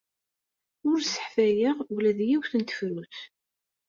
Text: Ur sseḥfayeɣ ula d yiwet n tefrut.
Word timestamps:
Ur 0.89 0.97
sseḥfayeɣ 1.01 1.77
ula 1.95 2.11
d 2.17 2.19
yiwet 2.27 2.51
n 2.55 2.61
tefrut. 2.63 3.15